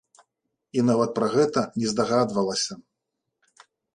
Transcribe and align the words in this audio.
І 0.79 0.83
нават 0.87 1.11
пра 1.19 1.27
гэта 1.35 1.61
не 1.83 1.87
здагадвалася. 1.93 2.73